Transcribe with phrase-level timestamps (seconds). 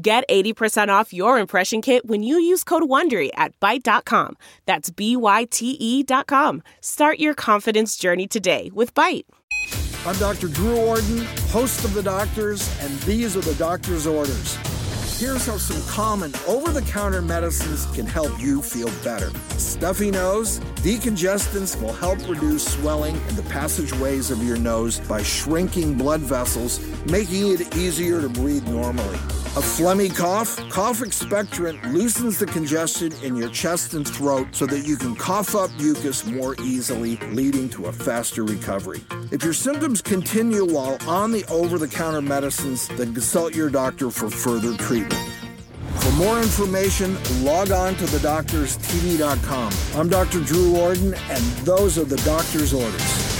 [0.00, 4.36] Get 80% off your impression kit when you use code WONDERY at Byte.com.
[4.64, 6.62] That's B-Y-T-E dot com.
[6.80, 9.24] Start your confidence journey today with Byte.
[10.06, 10.46] I'm Dr.
[10.46, 14.56] Drew Ordon, host of The Doctors, and these are the doctor's orders.
[15.18, 19.30] Here's how some common over the counter medicines can help you feel better.
[19.58, 25.94] Stuffy nose, decongestants will help reduce swelling in the passageways of your nose by shrinking
[25.94, 29.18] blood vessels, making it easier to breathe normally.
[29.56, 30.56] A phlegmy cough?
[30.68, 35.56] Cough expectorant loosens the congestion in your chest and throat so that you can cough
[35.56, 39.00] up mucus more easily, leading to a faster recovery.
[39.32, 44.10] If your symptoms continue while on the over the counter medicines, then consult your doctor
[44.10, 45.37] for further treatment.
[46.18, 49.72] More information, log on to thedoctorstv.com.
[49.94, 50.40] I'm Dr.
[50.40, 53.38] Drew Ordon, and those are the doctor's orders.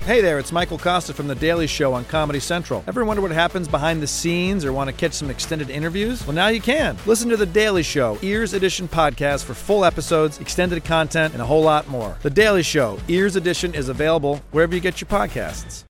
[0.00, 2.82] Hey there, it's Michael Kosta from The Daily Show on Comedy Central.
[2.88, 6.26] Ever wonder what happens behind the scenes or want to catch some extended interviews?
[6.26, 6.96] Well, now you can.
[7.06, 11.46] Listen to The Daily Show, Ears Edition podcast for full episodes, extended content, and a
[11.46, 12.18] whole lot more.
[12.22, 15.80] The Daily Show, Ears Edition is available wherever you get your podcasts.